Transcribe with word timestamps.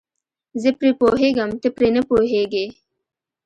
زه 0.61 0.69
پرې 0.77 0.89
پوهېږم 0.99 1.49
ته 1.61 1.67
پرې 1.75 1.89
نه 1.95 2.01
پوهیږې. 2.09 2.65